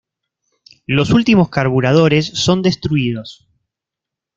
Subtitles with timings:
[0.87, 3.47] Los últimos carburadores son destruidos.